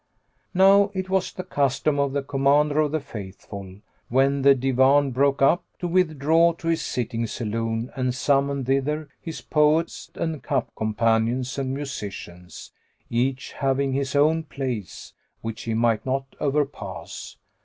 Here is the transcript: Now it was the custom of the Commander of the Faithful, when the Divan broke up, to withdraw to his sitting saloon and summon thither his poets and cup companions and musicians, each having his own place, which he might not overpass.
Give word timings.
Now 0.55 0.89
it 0.95 1.11
was 1.11 1.31
the 1.31 1.43
custom 1.43 1.99
of 1.99 2.11
the 2.11 2.23
Commander 2.23 2.79
of 2.79 2.91
the 2.91 2.99
Faithful, 2.99 3.81
when 4.09 4.41
the 4.41 4.55
Divan 4.55 5.11
broke 5.11 5.43
up, 5.43 5.63
to 5.77 5.87
withdraw 5.87 6.53
to 6.53 6.69
his 6.69 6.81
sitting 6.81 7.27
saloon 7.27 7.91
and 7.95 8.15
summon 8.15 8.65
thither 8.65 9.09
his 9.21 9.41
poets 9.41 10.09
and 10.15 10.41
cup 10.41 10.71
companions 10.75 11.55
and 11.59 11.75
musicians, 11.75 12.71
each 13.11 13.51
having 13.51 13.93
his 13.93 14.15
own 14.15 14.41
place, 14.41 15.13
which 15.41 15.65
he 15.65 15.75
might 15.75 16.03
not 16.03 16.35
overpass. 16.39 17.37